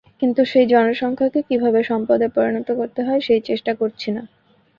[0.21, 4.23] কিন্তু সেই জনসংখ্যাকে কীভাবে সম্পদে পরিণত করতে হয়, সেই চেষ্টা করছি না।